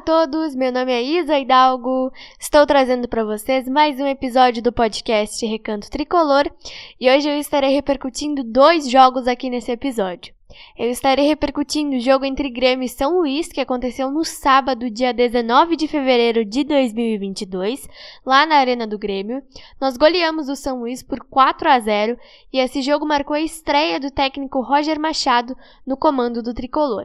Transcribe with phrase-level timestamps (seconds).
[0.00, 2.10] a todos, meu nome é Isa Hidalgo.
[2.38, 6.50] Estou trazendo para vocês mais um episódio do podcast Recanto Tricolor
[6.98, 10.39] e hoje eu estarei repercutindo dois jogos aqui nesse episódio.
[10.76, 15.12] Eu estarei repercutindo o jogo entre Grêmio e São Luís, que aconteceu no sábado, dia
[15.12, 17.88] 19 de fevereiro de 2022,
[18.24, 19.42] lá na Arena do Grêmio.
[19.80, 22.18] Nós goleamos o São Luís por 4 a 0
[22.52, 27.04] e esse jogo marcou a estreia do técnico Roger Machado no comando do tricolor.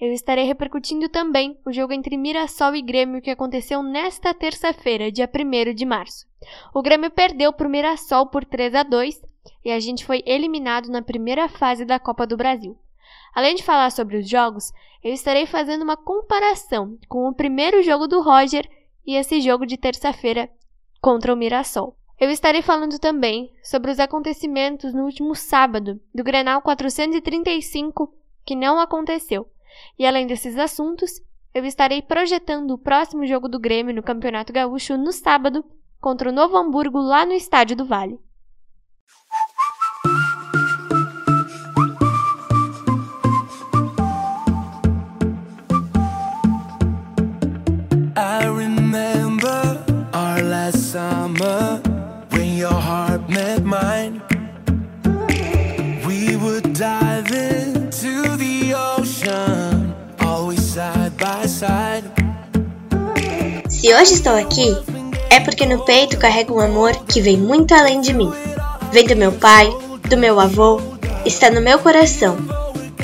[0.00, 5.28] Eu estarei repercutindo também o jogo entre Mirassol e Grêmio que aconteceu nesta terça-feira, dia
[5.32, 6.26] 1 de março.
[6.74, 9.31] O Grêmio perdeu para o Mirassol por 3 a 2
[9.64, 12.76] e a gente foi eliminado na primeira fase da Copa do Brasil.
[13.34, 18.06] Além de falar sobre os jogos, eu estarei fazendo uma comparação com o primeiro jogo
[18.06, 18.68] do Roger
[19.06, 20.50] e esse jogo de terça-feira
[21.00, 21.96] contra o Mirassol.
[22.20, 28.78] Eu estarei falando também sobre os acontecimentos no último sábado do Grenal 435 que não
[28.78, 29.48] aconteceu.
[29.98, 31.20] E além desses assuntos,
[31.54, 35.64] eu estarei projetando o próximo jogo do Grêmio no Campeonato Gaúcho no sábado
[36.00, 38.20] contra o Novo Hamburgo lá no Estádio do Vale.
[63.68, 64.76] Se hoje estou aqui,
[65.28, 68.30] é porque no peito carrego um amor que vem muito além de mim.
[68.92, 69.68] Vem do meu pai,
[70.08, 70.80] do meu avô,
[71.24, 72.36] está no meu coração.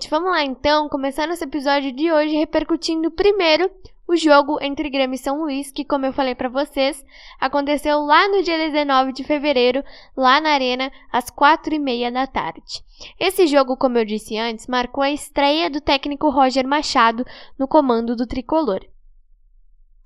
[0.00, 3.70] gente, vamos lá então, começar nosso episódio de hoje repercutindo primeiro
[4.08, 7.04] o jogo entre Grêmio e São Luís, que, como eu falei para vocês,
[7.38, 9.84] aconteceu lá no dia 19 de fevereiro,
[10.16, 12.82] lá na Arena, às quatro e meia da tarde.
[13.18, 17.22] Esse jogo, como eu disse antes, marcou a estreia do técnico Roger Machado
[17.58, 18.80] no comando do tricolor.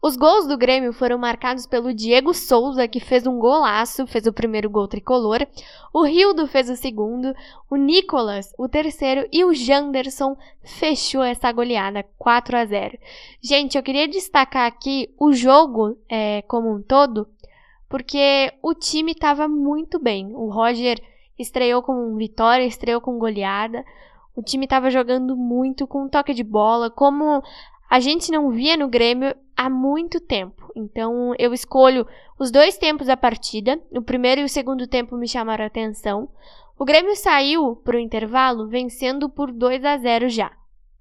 [0.07, 4.35] Os gols do Grêmio foram marcados pelo Diego Souza, que fez um golaço, fez o
[4.35, 5.47] primeiro gol tricolor.
[5.95, 7.35] O Rildo fez o segundo,
[7.71, 12.99] o Nicolas o terceiro e o Janderson fechou essa goleada 4 a 0.
[13.41, 17.27] Gente, eu queria destacar aqui o jogo é, como um todo,
[17.89, 20.35] porque o time estava muito bem.
[20.35, 21.03] O Roger
[21.39, 23.83] estreou com vitória, estreou com goleada.
[24.37, 27.43] O time estava jogando muito com toque de bola, como
[27.91, 30.71] a gente não via no Grêmio há muito tempo.
[30.75, 32.07] Então eu escolho
[32.39, 33.81] os dois tempos da partida.
[33.93, 36.29] O primeiro e o segundo tempo me chamaram a atenção.
[36.79, 40.51] O Grêmio saiu para o intervalo vencendo por 2 a 0 já.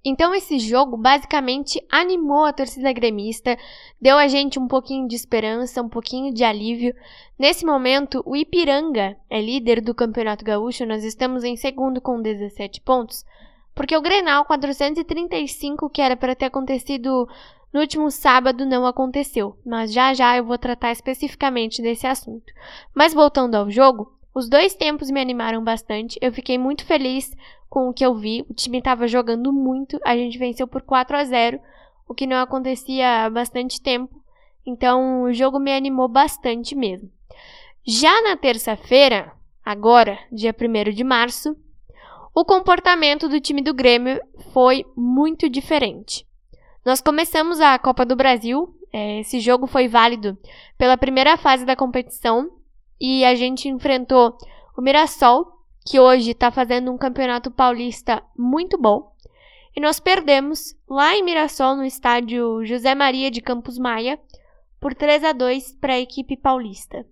[0.05, 3.57] Então esse jogo basicamente animou a torcida gremista,
[4.01, 6.93] deu a gente um pouquinho de esperança, um pouquinho de alívio.
[7.39, 12.81] Nesse momento, o Ipiranga é líder do Campeonato Gaúcho, nós estamos em segundo com 17
[12.81, 13.23] pontos.
[13.75, 17.27] Porque o Grenal 435, que era para ter acontecido
[17.71, 19.57] no último sábado, não aconteceu.
[19.65, 22.53] Mas já já eu vou tratar especificamente desse assunto.
[22.93, 26.17] Mas voltando ao jogo, os dois tempos me animaram bastante.
[26.21, 27.35] Eu fiquei muito feliz
[27.69, 28.45] com o que eu vi.
[28.49, 29.99] O time estava jogando muito.
[30.05, 31.59] A gente venceu por 4 a 0,
[32.07, 34.21] o que não acontecia há bastante tempo.
[34.65, 37.09] Então o jogo me animou bastante mesmo.
[37.85, 39.33] Já na terça-feira,
[39.63, 41.57] agora, dia 1 de março,
[42.35, 44.19] o comportamento do time do Grêmio
[44.51, 46.25] foi muito diferente.
[46.83, 50.37] Nós começamos a Copa do Brasil, é, esse jogo foi válido
[50.77, 52.49] pela primeira fase da competição
[52.99, 54.37] e a gente enfrentou
[54.77, 55.45] o Mirassol,
[55.85, 59.13] que hoje está fazendo um campeonato paulista muito bom.
[59.75, 64.19] E nós perdemos lá em Mirassol, no estádio José Maria de Campos Maia,
[64.79, 67.05] por 3 a 2 para a equipe paulista.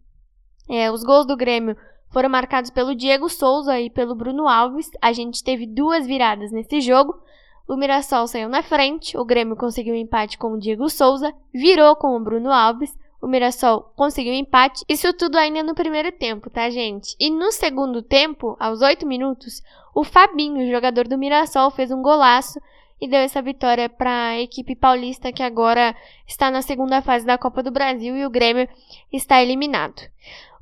[0.70, 1.76] É, os gols do Grêmio
[2.12, 4.92] foram marcados pelo Diego Souza e pelo Bruno Alves.
[5.02, 7.20] A gente teve duas viradas nesse jogo.
[7.68, 11.96] o Mirassol saiu na frente, o Grêmio conseguiu um empate com o Diego Souza, virou
[11.96, 14.84] com o Bruno Alves, o Mirassol conseguiu um empate.
[14.90, 17.16] Isso tudo ainda no primeiro tempo, tá, gente?
[17.18, 19.64] E no segundo tempo, aos 8 minutos,
[19.96, 22.60] o Fabinho, jogador do Mirassol, fez um golaço
[23.00, 25.96] e deu essa vitória para a equipe paulista que agora
[26.28, 28.68] está na segunda fase da Copa do Brasil e o Grêmio
[29.12, 30.02] está eliminado.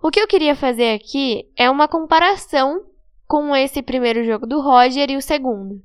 [0.01, 2.83] O que eu queria fazer aqui é uma comparação
[3.27, 5.81] com esse primeiro jogo do Roger e o segundo.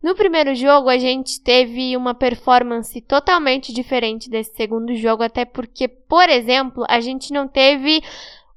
[0.00, 5.88] No primeiro jogo, a gente teve uma performance totalmente diferente desse segundo jogo, até porque,
[5.88, 8.02] por exemplo, a gente não teve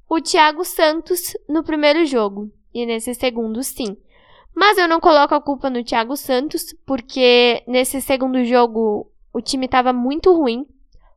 [0.07, 3.97] o Thiago Santos no primeiro jogo, e nesse segundo, sim.
[4.55, 9.65] Mas eu não coloco a culpa no Thiago Santos, porque nesse segundo jogo o time
[9.65, 10.67] estava muito ruim.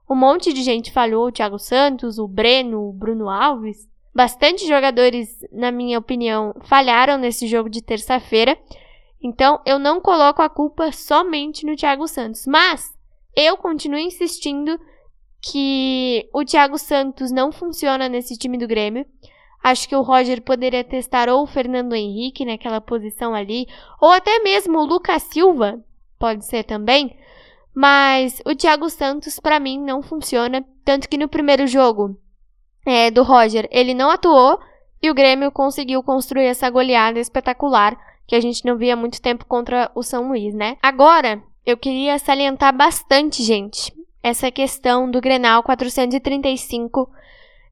[0.09, 3.89] Um monte de gente falhou, o Thiago Santos, o Breno, o Bruno Alves.
[4.15, 8.57] Bastante jogadores, na minha opinião, falharam nesse jogo de terça-feira.
[9.21, 12.97] Então, eu não coloco a culpa somente no Thiago Santos, mas
[13.35, 14.79] eu continuo insistindo
[15.43, 19.05] que o Thiago Santos não funciona nesse time do Grêmio.
[19.63, 23.67] Acho que o Roger poderia testar ou o Fernando Henrique naquela posição ali,
[24.01, 25.83] ou até mesmo o Lucas Silva,
[26.19, 27.17] pode ser também.
[27.79, 30.65] Mas o Thiago Santos, para mim, não funciona.
[30.83, 32.19] Tanto que no primeiro jogo
[32.87, 34.59] é, do Roger, ele não atuou
[35.03, 37.95] e o Grêmio conseguiu construir essa goleada espetacular
[38.27, 40.79] que a gente não via há muito tempo contra o São Luís, né?
[40.83, 43.93] Agora, eu queria salientar bastante, gente,
[44.23, 47.11] essa questão do Grenal 435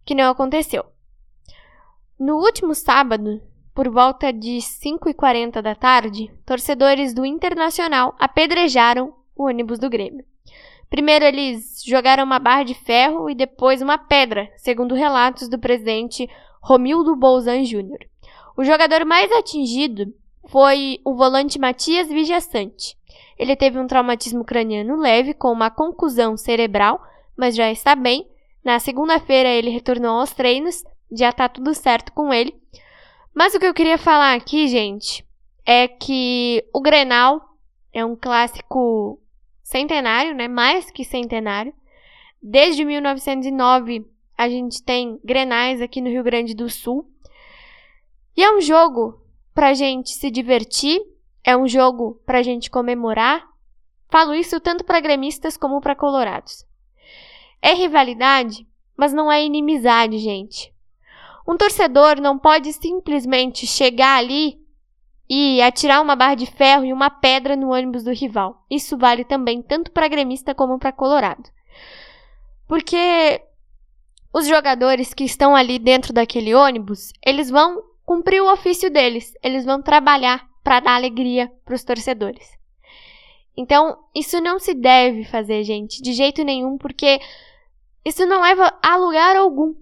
[0.05, 0.85] que não aconteceu.
[2.21, 3.41] No último sábado,
[3.75, 10.25] por volta de 5h40 da tarde, torcedores do Internacional apedrejaram o ônibus do Grêmio.
[10.91, 16.29] Primeiro eles jogaram uma barra de ferro e depois uma pedra, segundo relatos do presidente
[16.63, 17.99] Romildo Bolzan Júnior.
[18.57, 20.15] O jogador mais atingido
[20.49, 22.97] foi o volante Matias Vijaçante.
[23.39, 27.03] Ele teve um traumatismo craniano leve com uma conclusão cerebral,
[27.37, 28.29] mas já está bem.
[28.65, 32.55] Na segunda-feira ele retornou aos treinos, já está tudo certo com ele.
[33.35, 35.27] Mas o que eu queria falar aqui, gente,
[35.67, 37.41] é que o Grenal
[37.93, 39.19] é um clássico
[39.65, 40.47] centenário, né?
[40.47, 41.75] Mais que centenário.
[42.41, 44.07] Desde 1909
[44.37, 47.09] a gente tem Grenais aqui no Rio Grande do Sul.
[48.37, 49.21] E é um jogo
[49.55, 51.01] pra gente se divertir,
[51.43, 53.49] é um jogo pra gente comemorar.
[54.11, 56.67] Falo isso tanto para gremistas como para colorados.
[57.63, 60.75] É rivalidade, mas não é inimizade, gente.
[61.47, 64.64] Um torcedor não pode simplesmente chegar ali
[65.29, 68.65] e atirar uma barra de ferro e uma pedra no ônibus do rival.
[68.71, 71.49] Isso vale também tanto para gremista como para colorado.
[72.67, 73.41] Porque
[74.33, 79.33] os jogadores que estão ali dentro daquele ônibus, eles vão cumprir o ofício deles.
[79.43, 82.59] Eles vão trabalhar para dar alegria para os torcedores.
[83.57, 87.21] Então, isso não se deve fazer, gente, de jeito nenhum, porque
[88.05, 89.75] isso não leva a lugar algum.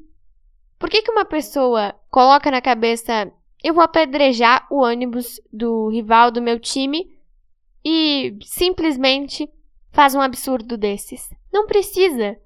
[0.79, 6.31] Por que, que uma pessoa coloca na cabeça eu vou apedrejar o ônibus do rival
[6.31, 7.17] do meu time
[7.85, 9.49] e simplesmente
[9.91, 11.31] faz um absurdo desses?
[11.53, 12.37] Não precisa.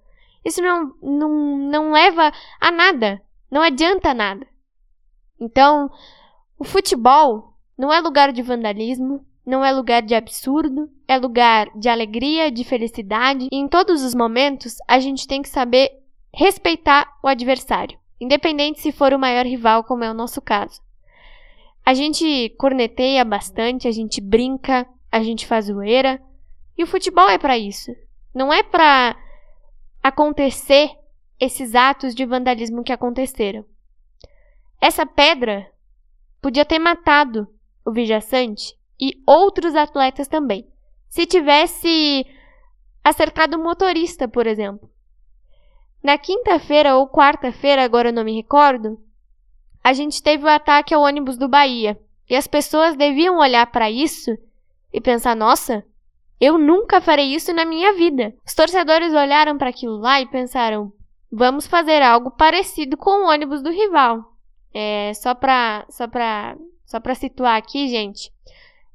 [0.45, 3.21] Isso não, não, não leva a nada.
[3.51, 4.47] Não adianta nada.
[5.41, 5.91] Então,
[6.59, 11.89] o futebol não é lugar de vandalismo, não é lugar de absurdo, é lugar de
[11.89, 15.91] alegria, de felicidade, e em todos os momentos a gente tem que saber
[16.35, 20.86] respeitar o adversário, independente se for o maior rival, como é o nosso caso.
[21.87, 26.21] A gente corneteia bastante, a gente brinca, a gente faz zoeira,
[26.77, 27.93] e o futebol é para isso.
[28.35, 29.17] Não é para
[30.03, 30.91] acontecer
[31.39, 33.65] esses atos de vandalismo que aconteceram.
[34.81, 35.71] Essa pedra
[36.43, 37.47] podia ter matado
[37.85, 40.67] o Vijaçante e outros atletas também.
[41.09, 42.27] Se tivesse
[43.05, 44.91] acertado o motorista, por exemplo.
[46.03, 49.01] Na quinta-feira ou quarta-feira, agora eu não me recordo,
[49.87, 51.97] a gente teve o ataque ao ônibus do Bahia.
[52.29, 54.37] E as pessoas deviam olhar para isso
[54.93, 55.85] e pensar: nossa,
[56.41, 58.35] eu nunca farei isso na minha vida.
[58.45, 60.93] Os torcedores olharam para aquilo lá e pensaram:
[61.31, 64.25] vamos fazer algo parecido com o ônibus do rival.
[64.75, 68.33] É, só para só pra, só pra situar aqui, gente,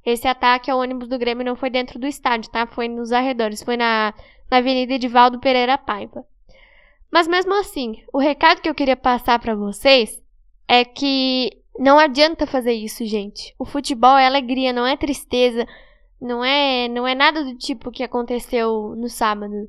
[0.05, 2.67] esse ataque ao ônibus do Grêmio não foi dentro do estádio, tá?
[2.67, 4.13] Foi nos arredores, foi na,
[4.51, 6.25] na Avenida Edivaldo Pereira Paiva.
[7.09, 10.20] Mas mesmo assim, o recado que eu queria passar para vocês
[10.71, 13.53] é que não adianta fazer isso, gente.
[13.59, 15.67] O futebol é alegria, não é tristeza,
[16.19, 19.67] não é, não é nada do tipo que aconteceu no sábado.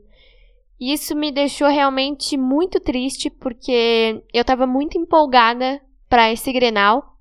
[0.78, 7.16] E isso me deixou realmente muito triste porque eu estava muito empolgada para esse Grenal.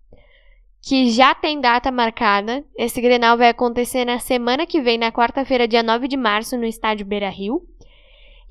[0.80, 2.64] que já tem data marcada.
[2.78, 6.66] Esse Grenal vai acontecer na semana que vem, na quarta-feira, dia 9 de março, no
[6.66, 7.64] estádio Beira-Rio.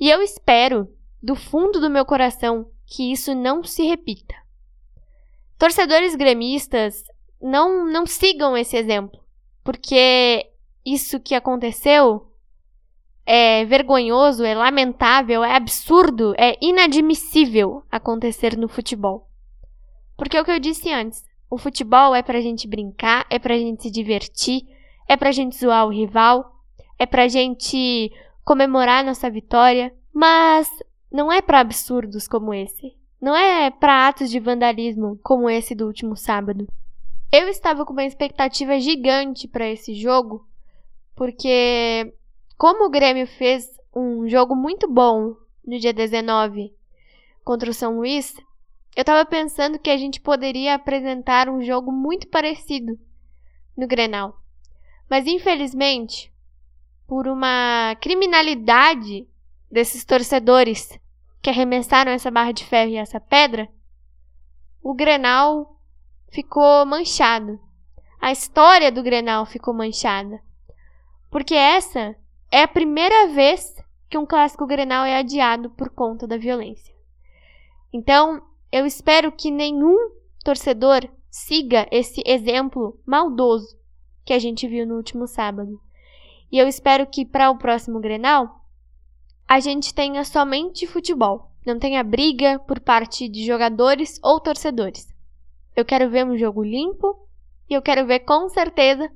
[0.01, 0.89] E eu espero,
[1.23, 4.35] do fundo do meu coração, que isso não se repita.
[5.61, 7.05] Torcedores gremistas,
[7.39, 9.21] não, não sigam esse exemplo,
[9.63, 10.47] porque
[10.87, 12.33] isso que aconteceu
[13.27, 19.29] é vergonhoso, é lamentável, é absurdo, é inadmissível acontecer no futebol.
[20.17, 23.59] Porque é o que eu disse antes, o futebol é pra gente brincar, é pra
[23.59, 24.63] gente se divertir,
[25.07, 26.51] é pra gente zoar o rival,
[26.99, 28.11] é pra gente
[28.47, 30.71] comemorar nossa vitória, mas
[31.13, 32.99] não é para absurdos como esse.
[33.21, 36.67] Não é para atos de vandalismo como esse do último sábado.
[37.31, 40.49] Eu estava com uma expectativa gigante para esse jogo,
[41.15, 42.15] porque
[42.57, 45.37] como o Grêmio fez um jogo muito bom
[45.67, 46.73] no dia 19
[47.45, 48.35] contra o São Luís,
[48.97, 52.99] eu estava pensando que a gente poderia apresentar um jogo muito parecido
[53.77, 54.41] no Grenal.
[55.11, 56.33] Mas infelizmente,
[57.07, 59.29] por uma criminalidade
[59.71, 60.99] desses torcedores
[61.43, 63.69] que arremessaram essa barra de ferro e essa pedra,
[64.83, 65.81] o Grenal
[66.31, 67.59] ficou manchado.
[68.21, 70.41] A história do Grenal ficou manchada.
[71.31, 72.15] Porque essa
[72.51, 73.75] é a primeira vez
[74.09, 76.95] que um clássico Grenal é adiado por conta da violência.
[77.93, 79.97] Então, eu espero que nenhum
[80.45, 83.79] torcedor siga esse exemplo maldoso
[84.25, 85.81] que a gente viu no último sábado.
[86.51, 88.60] E eu espero que para o próximo Grenal
[89.51, 95.13] a gente tenha somente futebol, não tenha briga por parte de jogadores ou torcedores.
[95.75, 97.27] Eu quero ver um jogo limpo
[97.69, 99.11] e eu quero ver com certeza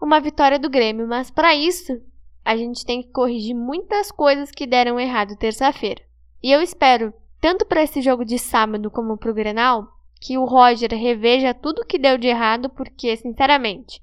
[0.00, 2.02] uma vitória do Grêmio, mas para isso
[2.44, 6.02] a gente tem que corrigir muitas coisas que deram errado terça-feira.
[6.42, 9.86] E eu espero, tanto para esse jogo de sábado como para o Grenal,
[10.20, 14.02] que o Roger reveja tudo que deu de errado, porque, sinceramente,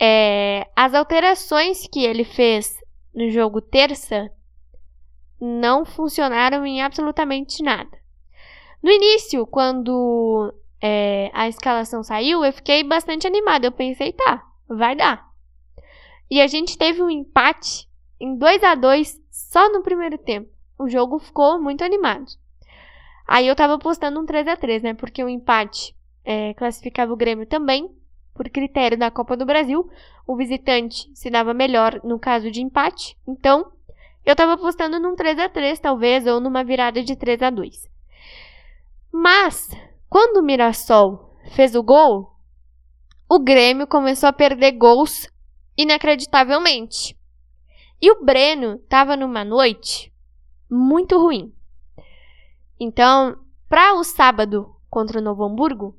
[0.00, 2.76] é, as alterações que ele fez
[3.14, 4.28] no jogo terça
[5.40, 7.90] não funcionaram em absolutamente nada.
[8.82, 13.66] No início, quando é, a escalação saiu, eu fiquei bastante animada.
[13.66, 15.26] Eu pensei, tá, vai dar.
[16.30, 17.88] E a gente teve um empate
[18.20, 20.50] em 2 a 2 só no primeiro tempo.
[20.78, 22.26] O jogo ficou muito animado.
[23.26, 24.94] Aí eu tava postando um 3 a 3 né?
[24.94, 27.90] Porque o empate é, classificava o Grêmio também,
[28.34, 29.90] por critério da Copa do Brasil.
[30.26, 33.16] O visitante se dava melhor no caso de empate.
[33.26, 33.72] Então,
[34.28, 37.88] eu tava apostando num 3 a 3 talvez, ou numa virada de 3 a 2
[39.10, 39.70] Mas,
[40.06, 42.36] quando o Mirassol fez o gol,
[43.26, 45.26] o Grêmio começou a perder gols
[45.78, 47.16] inacreditavelmente.
[48.02, 50.12] E o Breno estava numa noite
[50.70, 51.50] muito ruim.
[52.78, 53.34] Então,
[53.66, 55.96] para o sábado contra o Novo Hamburgo,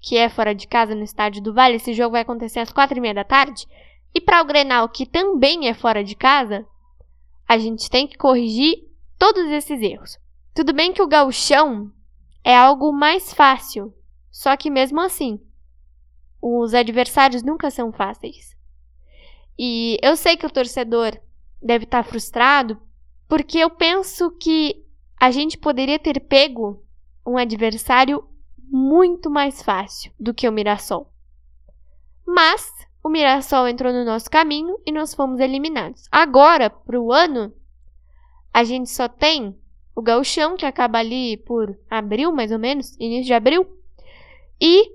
[0.00, 2.96] que é fora de casa no estádio do Vale, esse jogo vai acontecer às quatro
[2.96, 3.66] e meia da tarde.
[4.14, 6.66] E para o Grenal, que também é fora de casa,
[7.50, 8.88] a gente tem que corrigir
[9.18, 10.16] todos esses erros.
[10.54, 11.92] Tudo bem que o gauchão
[12.44, 13.92] é algo mais fácil,
[14.30, 15.40] só que mesmo assim,
[16.40, 18.56] os adversários nunca são fáceis.
[19.58, 21.18] E eu sei que o torcedor
[21.60, 22.80] deve estar frustrado,
[23.26, 24.86] porque eu penso que
[25.18, 26.86] a gente poderia ter pego
[27.26, 28.22] um adversário
[28.56, 31.12] muito mais fácil do que o Mirassol.
[32.24, 32.70] Mas
[33.02, 36.04] o Mirassol entrou no nosso caminho e nós fomos eliminados.
[36.10, 37.52] Agora, para o ano,
[38.52, 39.58] a gente só tem
[39.94, 43.66] o gauchão, que acaba ali por abril, mais ou menos, início de abril,
[44.60, 44.92] e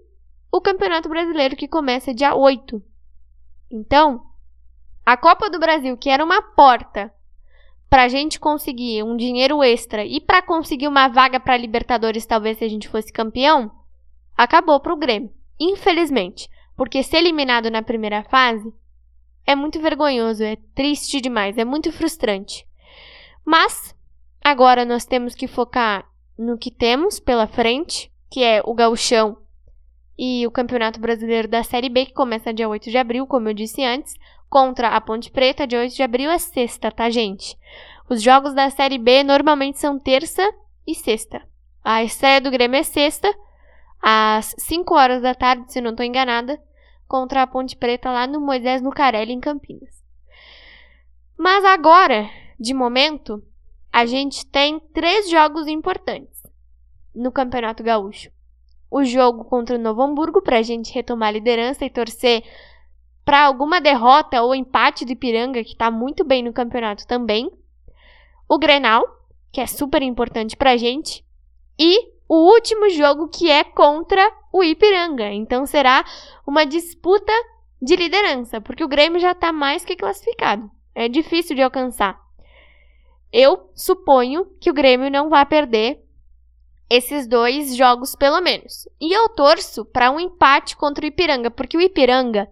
[0.51, 2.81] o Campeonato Brasileiro, que começa dia 8.
[3.69, 4.23] Então,
[5.05, 7.13] a Copa do Brasil, que era uma porta
[7.89, 12.57] para a gente conseguir um dinheiro extra e para conseguir uma vaga para Libertadores, talvez
[12.57, 13.71] se a gente fosse campeão,
[14.35, 15.31] acabou para o Grêmio.
[15.59, 16.49] Infelizmente.
[16.75, 18.73] Porque ser eliminado na primeira fase
[19.45, 22.65] é muito vergonhoso, é triste demais, é muito frustrante.
[23.45, 23.95] Mas
[24.43, 26.05] agora nós temos que focar
[26.37, 29.37] no que temos pela frente, que é o Gauchão
[30.17, 33.53] e o Campeonato Brasileiro da Série B, que começa dia 8 de abril, como eu
[33.53, 34.15] disse antes,
[34.49, 37.57] contra a Ponte Preta, dia 8 de abril é sexta, tá, gente?
[38.09, 40.43] Os jogos da Série B normalmente são terça
[40.87, 41.41] e sexta.
[41.83, 43.33] A estreia do Grêmio é sexta,
[44.07, 46.61] às 5 horas da tarde, se não estou enganada,
[47.07, 50.05] contra a Ponte Preta lá no Moisés Lucarelli, em Campinas.
[51.35, 53.43] Mas agora, de momento,
[53.91, 56.43] a gente tem três jogos importantes
[57.15, 58.29] no Campeonato Gaúcho.
[58.91, 62.43] O jogo contra o Novo Hamburgo, para a gente retomar a liderança e torcer
[63.25, 67.49] para alguma derrota ou empate do Ipiranga, que está muito bem no campeonato também.
[68.47, 69.03] O Grenal,
[69.51, 71.25] que é super importante para a gente.
[71.79, 75.31] E o último jogo que é contra o Ipiranga.
[75.31, 76.03] Então será
[76.45, 77.33] uma disputa
[77.81, 80.69] de liderança, porque o Grêmio já está mais que classificado.
[80.93, 82.19] É difícil de alcançar.
[83.31, 86.01] Eu suponho que o Grêmio não vai perder
[86.89, 88.87] esses dois jogos, pelo menos.
[88.99, 92.49] E eu torço para um empate contra o Ipiranga, porque o Ipiranga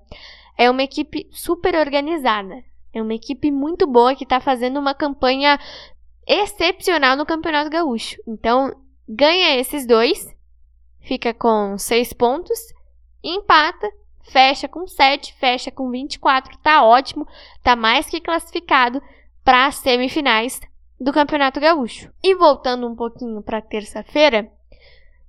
[0.58, 2.63] é uma equipe super organizada.
[2.94, 5.60] É uma equipe muito boa que está fazendo uma campanha
[6.27, 8.22] excepcional no Campeonato Gaúcho.
[8.27, 8.72] Então,
[9.07, 10.33] ganha esses dois,
[11.00, 12.60] fica com seis pontos,
[13.24, 13.89] empata,
[14.24, 17.27] fecha com 7, fecha com 24, tá ótimo,
[17.62, 19.01] tá mais que classificado
[19.43, 20.62] para as semifinais
[21.00, 22.12] do Campeonato Gaúcho.
[22.24, 24.50] E voltando um pouquinho para terça-feira,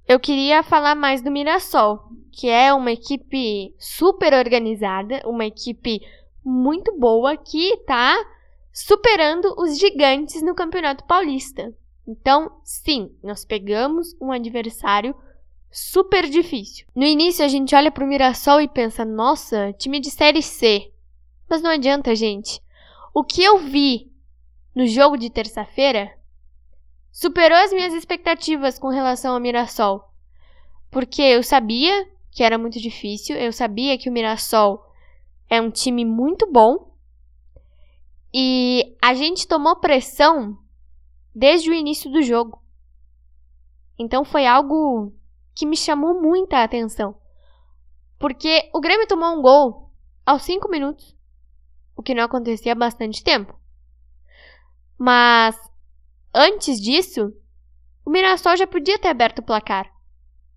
[0.07, 2.01] eu queria falar mais do Mirassol,
[2.31, 6.01] que é uma equipe super organizada, uma equipe
[6.45, 8.15] muito boa que está
[8.73, 11.73] superando os gigantes no Campeonato Paulista.
[12.07, 15.15] Então, sim, nós pegamos um adversário
[15.71, 16.87] super difícil.
[16.95, 20.93] No início a gente olha para o Mirassol e pensa: "Nossa, time de série C".
[21.49, 22.61] Mas não adianta, gente.
[23.13, 24.13] O que eu vi
[24.75, 26.13] no jogo de terça-feira
[27.11, 30.05] superou as minhas expectativas com relação ao Mirassol.
[30.91, 34.85] Porque eu sabia que era muito difícil, eu sabia que o Mirassol
[35.49, 36.93] é um time muito bom.
[38.33, 40.59] E a gente tomou pressão
[41.35, 42.63] desde o início do jogo.
[43.99, 45.13] Então foi algo
[45.55, 47.17] que me chamou muita atenção.
[48.19, 49.91] Porque o Grêmio tomou um gol
[50.25, 51.17] aos 5 minutos,
[51.97, 53.59] o que não acontecia há bastante tempo.
[54.99, 55.59] Mas
[56.35, 57.33] antes disso,
[58.05, 59.93] o Mirassol já podia ter aberto o placar.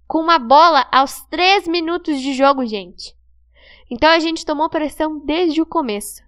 [0.08, 3.16] Com uma bola aos 3 minutos de jogo, gente.
[3.90, 6.22] Então a gente tomou pressão desde o começo.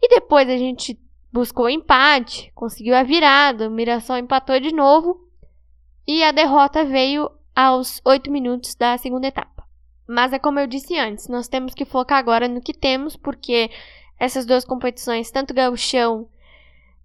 [0.00, 0.94] E depois a gente
[1.32, 5.28] buscou empate, conseguiu a virada, o Mirassol empatou de novo
[6.06, 9.64] e a derrota veio aos 8 minutos da segunda etapa.
[10.08, 13.70] Mas é como eu disse antes, nós temos que focar agora no que temos, porque
[14.18, 16.28] essas duas competições, tanto Gauchão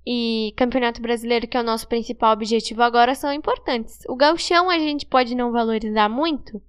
[0.06, 4.00] e Campeonato Brasileiro, que é o nosso principal objetivo agora, são importantes.
[4.08, 6.62] O Gauchão a gente pode não valorizar muito,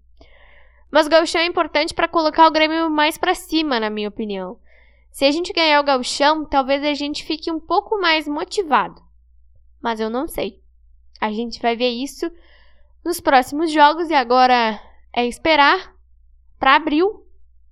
[0.90, 4.59] mas o Gauchão é importante para colocar o Grêmio mais para cima, na minha opinião.
[5.12, 9.01] Se a gente ganhar o Gauchão, talvez a gente fique um pouco mais motivado.
[9.81, 10.62] Mas eu não sei.
[11.20, 12.31] A gente vai ver isso
[13.05, 14.81] nos próximos jogos e agora
[15.14, 15.94] é esperar
[16.59, 17.27] para abril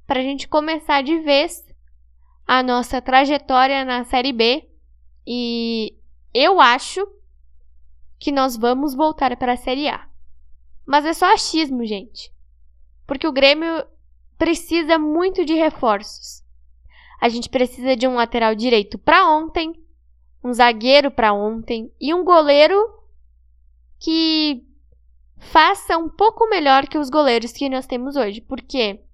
[0.06, 1.64] para a gente começar de vez
[2.46, 4.68] a nossa trajetória na Série B
[5.26, 5.96] e
[6.34, 7.00] eu acho
[8.18, 10.06] que nós vamos voltar para a Série A.
[10.84, 12.30] Mas é só achismo, gente.
[13.06, 13.86] Porque o Grêmio
[14.36, 16.44] precisa muito de reforços.
[17.20, 19.72] A gente precisa de um lateral direito para ontem,
[20.42, 22.76] um zagueiro para ontem e um goleiro
[23.98, 24.64] que
[25.36, 28.40] faça um pouco melhor que os goleiros que nós temos hoje.
[28.40, 29.04] Porque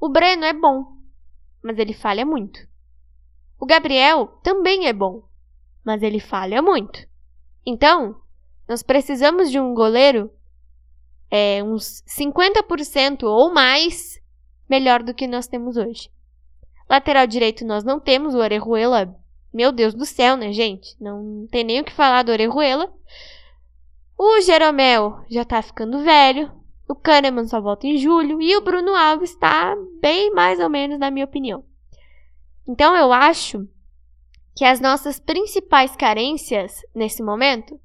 [0.00, 0.96] o Breno é bom,
[1.62, 2.66] mas ele falha muito.
[3.58, 5.28] O Gabriel também é bom,
[5.84, 7.06] mas ele falha muito.
[7.66, 8.16] Então,
[8.66, 10.30] nós precisamos de um goleiro
[11.30, 14.18] é, uns 50% ou mais
[14.68, 16.10] melhor do que nós temos hoje.
[16.90, 19.14] Lateral direito nós não temos, o Orejuela.
[19.54, 20.96] Meu Deus do céu, né, gente?
[21.00, 22.92] Não tem nem o que falar do Orejuela.
[24.18, 26.50] O Jeromel já tá ficando velho.
[26.88, 28.42] O Kahneman só volta em julho.
[28.42, 31.64] E o Bruno Alves está bem mais ou menos, na minha opinião.
[32.66, 33.68] Então eu acho
[34.56, 37.80] que as nossas principais carências nesse momento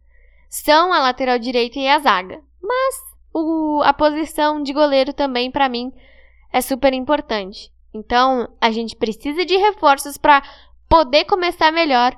[0.49, 2.41] são a lateral direita e a zaga.
[2.59, 2.95] Mas
[3.31, 5.93] o, a posição de goleiro também, para mim,
[6.51, 7.71] é super importante.
[7.95, 10.43] Então, a gente precisa de reforços para
[10.89, 12.13] poder começar melhor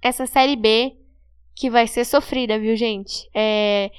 [0.00, 0.96] essa Série B,
[1.52, 3.28] que vai ser sofrida, viu, gente?
[3.34, 3.90] É...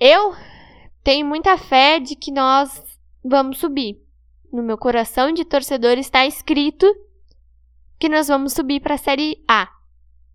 [0.00, 0.34] Eu
[1.04, 2.82] tenho muita fé de que nós
[3.24, 3.96] vamos subir.
[4.52, 6.84] No meu coração de torcedor está escrito
[7.96, 9.70] que nós vamos subir para a Série A.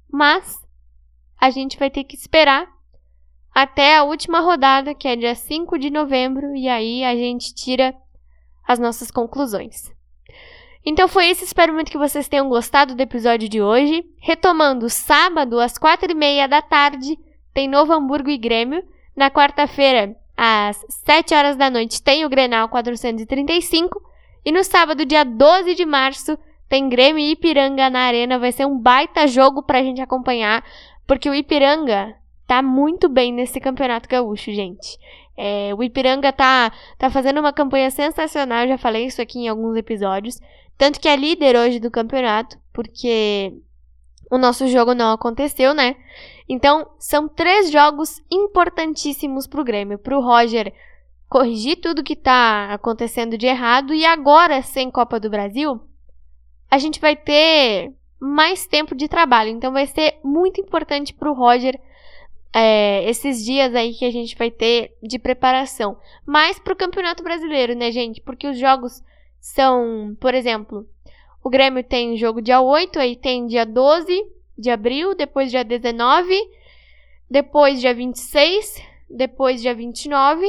[0.09, 0.65] Mas
[1.37, 2.65] a gente vai ter que esperar
[3.53, 7.93] até a última rodada, que é dia 5 de novembro, e aí a gente tira
[8.67, 9.91] as nossas conclusões.
[10.85, 14.05] Então foi isso, espero muito que vocês tenham gostado do episódio de hoje.
[14.19, 17.17] Retomando, sábado, às quatro e meia da tarde,
[17.53, 18.83] tem Novo Hamburgo e Grêmio.
[19.15, 24.01] Na quarta-feira, às 7 horas da noite, tem o Grenal 435.
[24.45, 26.37] E no sábado, dia 12 de março,
[26.69, 30.63] tem Grêmio e Ipiranga na arena, vai ser um baita jogo pra gente acompanhar,
[31.05, 34.97] porque o Ipiranga tá muito bem nesse campeonato gaúcho, gente.
[35.37, 39.75] É, o Ipiranga tá, tá fazendo uma campanha sensacional, já falei isso aqui em alguns
[39.75, 40.41] episódios.
[40.75, 43.53] Tanto que é líder hoje do campeonato, porque
[44.31, 45.95] o nosso jogo não aconteceu, né?
[46.49, 49.99] Então, são três jogos importantíssimos pro Grêmio.
[49.99, 50.73] Pro Roger
[51.29, 55.79] corrigir tudo que tá acontecendo de errado e agora, sem Copa do Brasil,
[56.69, 59.49] a gente vai ter mais tempo de trabalho.
[59.49, 61.79] Então, vai ser muito importante pro Roger
[62.53, 65.97] é, esses dias aí que a gente vai ter de preparação.
[66.25, 68.21] Mais pro Campeonato Brasileiro, né, gente?
[68.21, 69.03] Porque os jogos
[69.39, 70.87] são, por exemplo,
[71.43, 74.25] o Grêmio tem jogo dia 8, aí tem dia 12
[74.57, 76.35] de abril, depois dia 19,
[77.29, 80.45] depois dia 26, depois dia 29,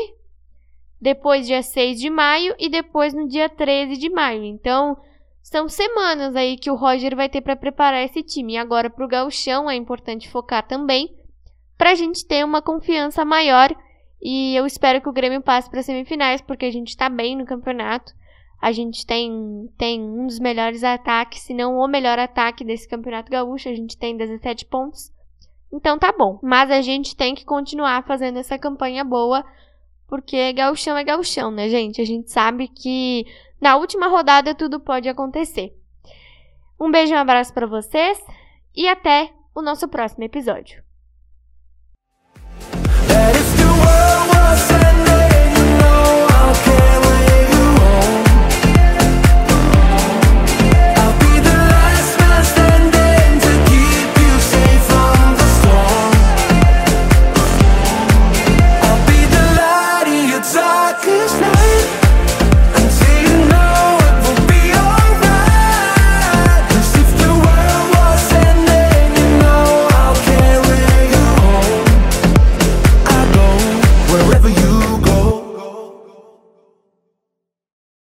[1.00, 4.44] depois dia 6 de maio e depois no dia 13 de maio.
[4.44, 4.96] Então,
[5.42, 8.54] são semanas aí que o Roger vai ter para preparar esse time.
[8.54, 11.14] E agora para o Gauchão é importante focar também,
[11.78, 13.74] para a gente ter uma confiança maior.
[14.20, 17.46] E eu espero que o Grêmio passe para semifinais, porque a gente está bem no
[17.46, 18.12] campeonato.
[18.60, 23.30] A gente tem, tem um dos melhores ataques, se não o melhor ataque desse campeonato
[23.30, 23.68] gaúcho.
[23.68, 25.12] A gente tem 17 pontos.
[25.72, 26.40] Então tá bom.
[26.42, 29.44] Mas a gente tem que continuar fazendo essa campanha boa,
[30.08, 32.00] porque gauchão é gauchão, né, gente?
[32.00, 33.24] A gente sabe que
[33.60, 35.72] na última rodada tudo pode acontecer.
[36.80, 38.20] Um beijo e um abraço para vocês
[38.74, 40.87] e até o nosso próximo episódio.